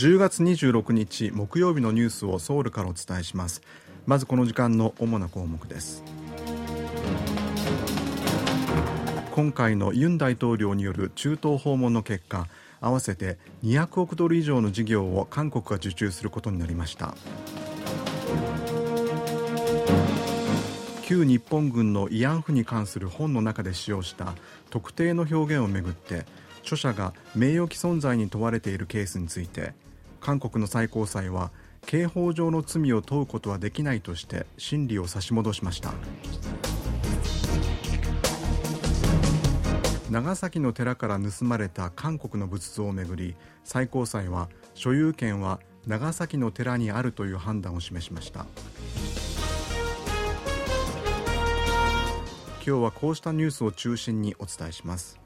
[0.00, 3.60] 10月26日木曜日のニュースをソウルからお伝えします。
[4.06, 6.02] まずこの時間の主な項目です。
[9.30, 12.48] 今回のユン大統領による中東訪問の結果
[12.80, 17.14] 合わせて200億ドル以上の事業を韓国が受注することになりました。
[21.02, 24.32] 旧日本軍の慰安婦に関する本の中で使用した
[24.70, 26.24] 特定の表現をめぐって
[26.62, 29.74] 著者が名誉毀損罪に問われているケースについて
[30.20, 31.50] 韓国の最高裁は
[31.86, 35.92] 刑法上の罪を問うことはできないとして審理を差し戻しました。
[40.10, 48.46] 長崎の寺から盗まれた韓国の仏像をめぐり最高裁は所有権は長崎の寺にあるという判断を示しました。
[52.66, 55.18] 今日はこうしたニュースを中心にお伝えします。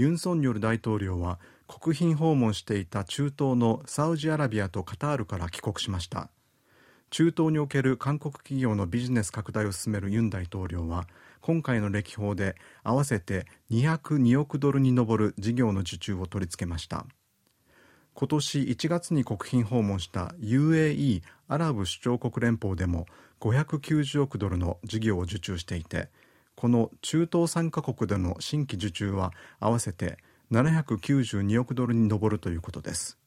[0.00, 6.30] ユン・ソンニョル大統領は国賓訪問していた中東のサウジアラビアとカタールから帰国しました。
[7.10, 11.06] 中東における韓国企業のビジネス拡大を進めるユン大統領は
[11.42, 17.04] 今回の歴訪で合わせて202億ドルに上る事業の受注を取り付けました。
[18.14, 23.04] 今年1月に国賓訪問した UAE アラブ首長国連邦でも
[23.40, 26.08] 590億ドルの事業を受注していて
[26.60, 30.18] この中東3カ国での新規受注は合わせて
[30.52, 33.18] 792億ドルに上るということです。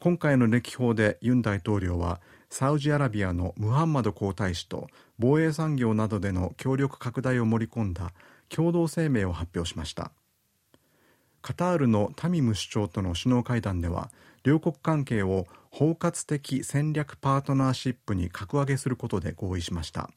[0.00, 8.14] 今回の歴訪でユン大統領はサウジアラビアのムハンマド皇太子と防衛産業などでの協力拡大を盛り込んだ
[8.48, 10.10] 共同声明を発表しました。
[11.42, 14.10] カタールのタミム首長との首脳会談では
[14.42, 20.08] 両国関係を包括的戦略パートナーシップに格上げすることで合意しました。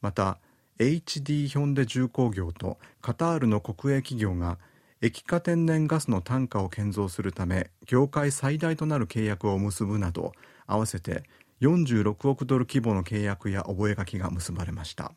[0.00, 0.38] また
[0.78, 4.58] HD ヒョンデ重工業とカタールの国営企業が
[5.00, 10.32] 液化天然ガスの単価を建造するため業界最大となる契約を結ぶなど
[10.66, 11.24] 合わせて
[11.60, 15.12] 46億ドル規模の契約や覚書が結ばれました。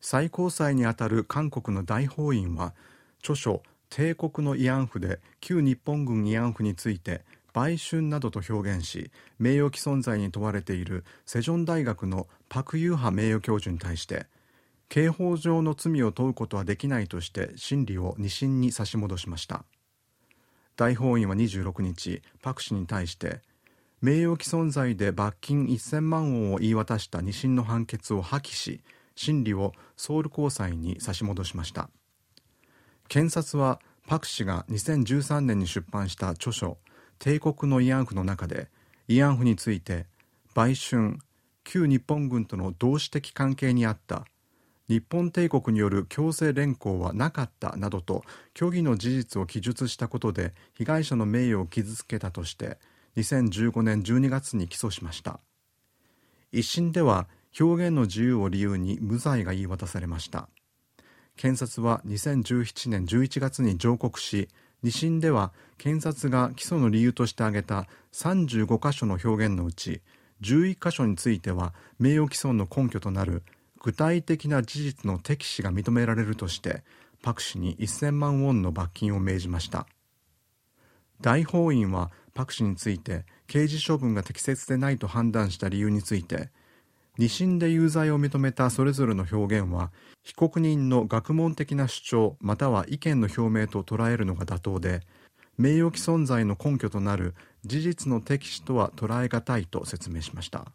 [0.00, 2.74] 最高裁にあたる韓国の大法院は
[3.20, 3.62] 著書
[3.94, 14.24] 帝国の慰安婦で旧日本軍慰安婦について売春などと表現し名誉毀損罪に問われているセジョン大学のパク・ユーハ名誉教授に対して
[14.88, 19.66] 刑法上の罪を問うことはできないとして審理を2審に差し戻しました。
[20.76, 23.42] 大法院は26日パク氏に対して
[24.00, 28.80] 名誉毀損罪で罰金1000万ウォンを言い渡した2審の判決を破棄し
[29.16, 31.90] 審理をソウル高裁に差し戻しました。
[33.12, 36.78] 検察はパク氏が2013年に出版した著書
[37.20, 38.70] 「帝国の慰安婦」の中で
[39.06, 40.06] 慰安婦について
[40.54, 41.18] 売春
[41.62, 44.24] 旧日本軍との同志的関係にあった
[44.88, 48.24] 日本帝国による強制連行はなかったなどと
[48.56, 52.78] 虚偽の事実を記述したことで被害者の名誉を傷つけたとして
[53.18, 55.38] 2015年12月に起訴しました。
[56.50, 57.28] 一審では
[57.60, 60.48] 表現の自由を理由に無罪が言い渡されました。
[61.42, 64.48] 検察は2017年11月に上告し
[64.84, 70.02] 2審では検察が起訴の理由として挙げた35箇所の表現のうち
[70.42, 73.42] 11箇所については名誉毀損の根拠となる
[73.82, 76.84] 具体的な事実の適死が認められるとして
[77.24, 79.88] パク氏に1000万ウォンの罰金を命じました。
[81.20, 86.50] 大法院はパク氏について刑事処分が適切でないと判断した理由について
[87.18, 89.92] 2審で有罪を認めたそれぞれの表現は
[90.22, 95.00] 被告人の学問的な主張または意見の表明と捉えるのが妥当で
[95.58, 97.34] 名誉毀損罪の根拠となる
[97.64, 100.66] 事実の適死とは捉え難いと説明しました。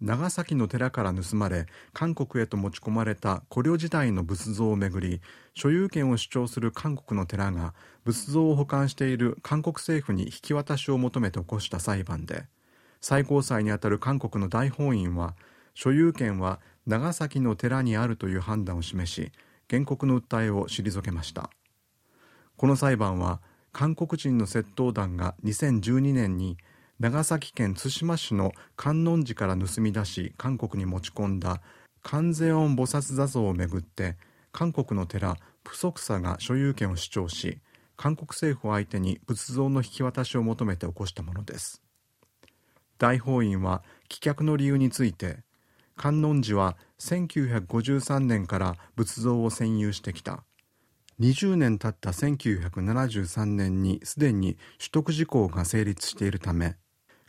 [0.00, 5.20] 長崎の寺から盗まれ韓国へと持ち込まれた古領時代の仏像をめぐり
[5.54, 12.44] 所有権を主張する韓国の寺が仏像を保管している韓国政府に引き渡しを求めて起こした裁判で
[13.00, 15.34] 最高裁にあたる韓国の大法院は
[15.74, 19.32] 所有権は長崎の寺にあるという判断を示し
[19.70, 21.50] 原告の訴えを退けました。
[22.56, 23.40] この裁判は
[23.72, 26.58] 韓国人の窃盗団が2012年に
[26.98, 31.62] 長崎県対馬市の観音寺から盗み出し韓国に持ち込んだ
[32.02, 34.18] 観世音菩薩座像をめぐって
[34.52, 37.60] 韓国の寺プソクサが所有権を主張し
[37.96, 41.82] 韓国政府を相手に仏像の引き渡しを求めて起こしたものです。
[43.00, 45.38] 大法院は棄却の理由について
[45.96, 50.44] 観音寺は1953年から仏像を占有してきた。
[51.18, 56.76] 20年経った1973年にすでに取得時効が成立しているため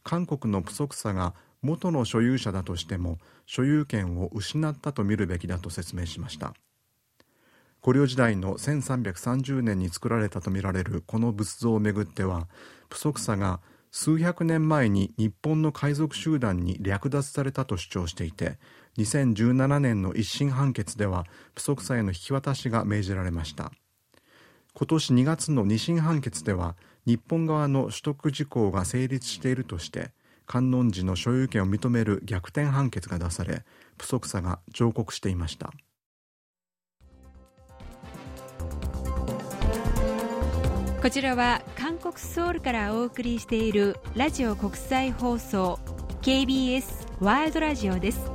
[0.03, 6.53] 韓国のプソクサが元の所有者だとしても所有権を失ったと見るべきだと説明しました。
[7.83, 12.47] 古領時代の1330年に作られたとみられるこの仏像をめぐっては
[12.89, 13.59] プソクサが
[13.92, 18.58] 数百年前に日本の海賊集団に略奪されたと主張していて
[18.98, 23.72] 2017年の一審判決ではプソクサへの引き渡しが命じられました。
[24.74, 30.12] 今年2月の二審判決では日本側の取得時効が成立しているとして
[30.46, 33.64] 観音寺の所有権を認める逆転判決が出され
[33.98, 35.72] プソクサが上告していました。
[41.01, 45.80] こちらは韓国ソウルからお送りしているラジオ国際放送
[46.21, 48.31] KBS ワールドラジオです。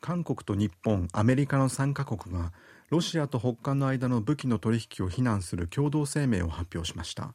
[0.00, 2.52] 韓国と日本アメリカの3カ国が
[2.88, 7.32] ロシアと北韓の間の武器の取引を非難する共同声明を発表しました。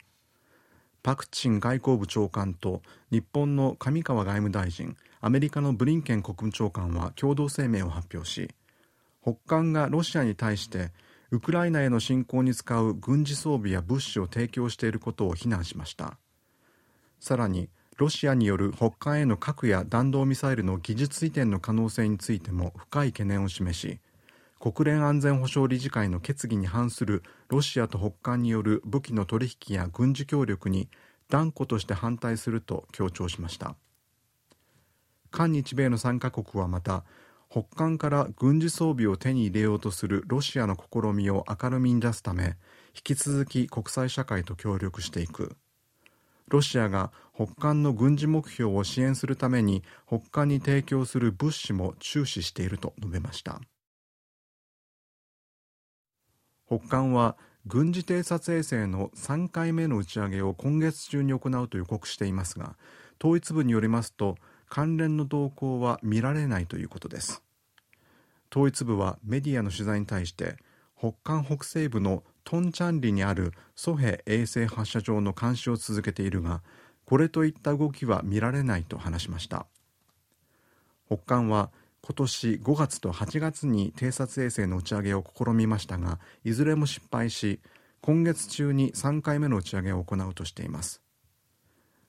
[1.03, 8.49] パク・チン外交部長官と日本の上川外務大臣アメリカのブリンケン国務長官は共同声明を発表し
[9.25, 10.91] 北韓がロシアに対して
[11.31, 16.19] ウクライナへの侵攻に使う軍事装備や物資を提供していることを非難しました。
[17.19, 23.99] さらにロシアによる北韓への核や弾道ミサイルの技術移転の可能性についても深い懸念を示し
[24.59, 30.89] 国連安全保障理事会の決議に反するロシアと北韓による武器の取引や軍事協力に
[31.29, 33.75] 断固として反対すると強調しました。
[35.31, 37.03] 韓日米の3カ国はまた
[37.55, 42.57] 北韓から軍事装備を手に入れようとするロシアの試みを明るみに出すため
[42.93, 45.55] 引き続き国際社会と協力していく。
[46.49, 53.61] ロシアが北韓の軍事目標を支援するために北韓に提供する物資も注視していると述べました。
[56.67, 62.75] 北韓は軍事偵察衛星の3回目の打ち上げを今月中に行うと予告していますが
[63.17, 64.35] 統一部によりますと
[64.67, 67.44] 関連の動向は見られないということです。
[68.55, 70.55] 統一部はメディアの取材に対して
[70.97, 76.61] 北韓北西部のトンチャンリにあるソヘ衛星発射場の監視を続けているが
[77.03, 79.65] これといった動きは見られないと話しました。
[81.07, 81.69] 北韓は
[82.01, 87.59] 今年5月と8月に偵察衛星の打ち上げを試みましたがいずれも失敗し
[87.99, 91.01] 今月中に3回目の打ち上げを行うとしています。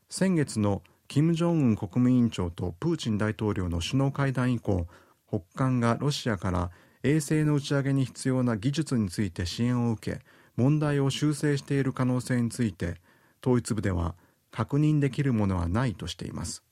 [0.08, 4.86] 先月の金正恩国務委員長とプーチン大統領の首脳会談以降
[5.28, 6.70] 北韓がロシアから
[7.02, 10.20] 衛星の打ち上げに必要な技術について支援を受け
[10.56, 12.96] 問題を修正している可能性について
[13.42, 14.14] 統一部では
[14.50, 16.62] 確認できるものはないとしています。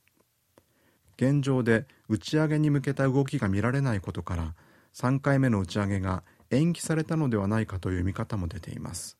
[1.17, 4.55] 現状で打ち上げに向けた動きが見られないことから
[4.95, 9.17] 3回目の打ち上げが延期されたのではないかという見方も出ています。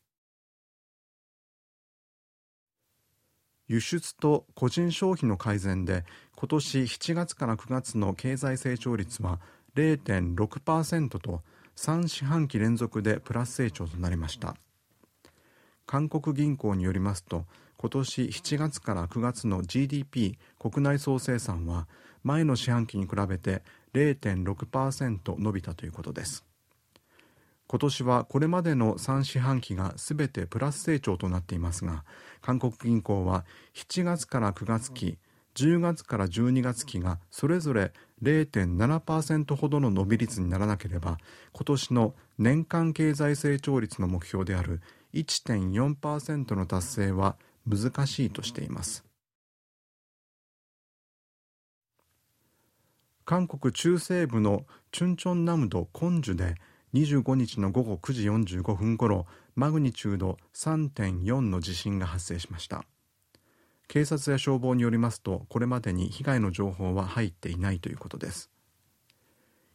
[3.67, 9.39] 輸出と個人消費の改善で今年7月から9月の経済成長率は
[9.75, 11.41] 0.6%と
[11.75, 14.55] 3四半期連続でプラス成長となりました。
[15.85, 17.45] 韓国銀行によりますと
[17.77, 21.87] 今年7月から9月の GDP 国内総生産は
[22.23, 23.61] 前の四半期に比べて
[23.93, 26.43] 0.6%伸びたということです。
[27.67, 32.03] 今年はこれまでの3四半期が全てプラス成長となっていますが
[32.41, 33.43] 韓国銀行は
[33.73, 35.17] 7月から9月期
[35.55, 41.17] 10月から12月期がそれぞれ0.7%ほどの伸び率にならなければ
[41.53, 44.81] 今年の年間経済成長率の目標である
[45.13, 49.05] 1.4%の達成は難しいとしています。
[53.23, 56.55] 韓国中西部のチュンチョンナムドコンジュで
[56.95, 62.85] 25日の午後9時45分ごろマグニチュード3.4の地震が発生しました。
[63.89, 68.49] 警察や消防によりますとこれまでに被害の情報は入っていないということです。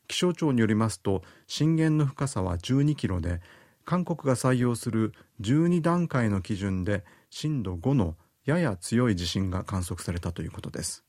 [0.09, 3.43] 気象庁によりますと震源の深さは12キロで
[3.85, 5.13] 韓国が採用する
[5.43, 11.05] 12段階の基準で震度5のやや強い地震が観測されたということです。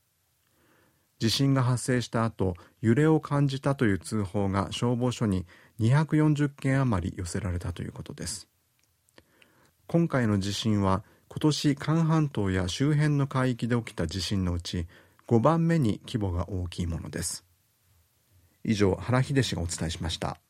[1.22, 5.46] 地震が発生した後揺れを感じたという通報が消防署に
[5.78, 8.48] 240件余り寄せられたということです。
[9.86, 14.88] 今回の地震は今年韓半島や周辺の海域で起きた地震のうち
[15.28, 17.44] 5番目に規模が大きいものです。
[18.64, 20.40] 以上原秀氏がお伝えしました。